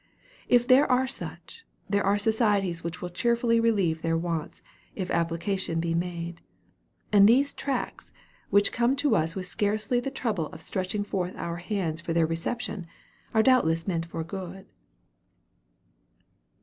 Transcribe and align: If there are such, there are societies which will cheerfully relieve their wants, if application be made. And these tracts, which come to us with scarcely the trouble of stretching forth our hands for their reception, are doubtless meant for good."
If 0.47 0.67
there 0.67 0.91
are 0.91 1.05
such, 1.05 1.63
there 1.87 2.03
are 2.03 2.17
societies 2.17 2.83
which 2.83 3.03
will 3.03 3.11
cheerfully 3.11 3.59
relieve 3.59 4.01
their 4.01 4.17
wants, 4.17 4.63
if 4.95 5.11
application 5.11 5.79
be 5.79 5.93
made. 5.93 6.41
And 7.13 7.29
these 7.29 7.53
tracts, 7.53 8.11
which 8.49 8.71
come 8.71 8.95
to 8.95 9.15
us 9.15 9.35
with 9.35 9.45
scarcely 9.45 9.99
the 9.99 10.09
trouble 10.09 10.47
of 10.47 10.63
stretching 10.63 11.03
forth 11.03 11.35
our 11.35 11.57
hands 11.57 12.01
for 12.01 12.13
their 12.13 12.25
reception, 12.25 12.87
are 13.35 13.43
doubtless 13.43 13.87
meant 13.87 14.07
for 14.07 14.23
good." 14.23 14.65